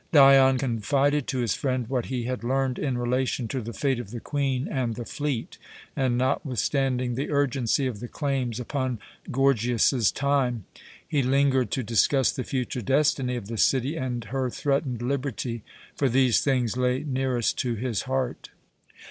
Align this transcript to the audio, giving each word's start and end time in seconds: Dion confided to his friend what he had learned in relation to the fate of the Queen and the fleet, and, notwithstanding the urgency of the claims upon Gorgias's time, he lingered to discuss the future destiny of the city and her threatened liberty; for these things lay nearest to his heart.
Dion 0.11 0.57
confided 0.57 1.27
to 1.27 1.37
his 1.41 1.53
friend 1.53 1.87
what 1.87 2.07
he 2.07 2.23
had 2.23 2.43
learned 2.43 2.79
in 2.79 2.97
relation 2.97 3.47
to 3.49 3.61
the 3.61 3.71
fate 3.71 3.99
of 3.99 4.09
the 4.09 4.19
Queen 4.19 4.67
and 4.67 4.95
the 4.95 5.05
fleet, 5.05 5.59
and, 5.95 6.17
notwithstanding 6.17 7.13
the 7.13 7.29
urgency 7.29 7.85
of 7.85 7.99
the 7.99 8.07
claims 8.07 8.59
upon 8.59 8.97
Gorgias's 9.29 10.11
time, 10.11 10.65
he 11.07 11.21
lingered 11.21 11.69
to 11.73 11.83
discuss 11.83 12.31
the 12.31 12.43
future 12.43 12.81
destiny 12.81 13.35
of 13.35 13.45
the 13.45 13.59
city 13.59 13.95
and 13.95 14.23
her 14.23 14.49
threatened 14.49 15.03
liberty; 15.03 15.61
for 15.95 16.09
these 16.09 16.41
things 16.43 16.75
lay 16.75 17.03
nearest 17.03 17.59
to 17.59 17.75
his 17.75 18.01
heart. 18.09 18.49